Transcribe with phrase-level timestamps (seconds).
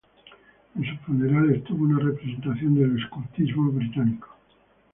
[0.75, 4.29] En su funeral estuvo una representación del Escultismo Británico.